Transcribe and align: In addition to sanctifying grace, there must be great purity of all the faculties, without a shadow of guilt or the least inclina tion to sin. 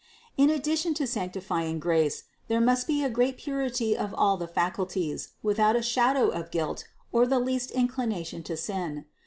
In 0.35 0.49
addition 0.49 0.95
to 0.95 1.05
sanctifying 1.05 1.77
grace, 1.77 2.23
there 2.47 2.59
must 2.59 2.87
be 2.87 3.07
great 3.09 3.37
purity 3.37 3.95
of 3.95 4.15
all 4.15 4.35
the 4.35 4.47
faculties, 4.47 5.33
without 5.43 5.75
a 5.75 5.83
shadow 5.83 6.29
of 6.29 6.49
guilt 6.49 6.85
or 7.11 7.27
the 7.27 7.37
least 7.37 7.69
inclina 7.71 8.25
tion 8.25 8.41
to 8.41 8.57
sin. 8.57 9.05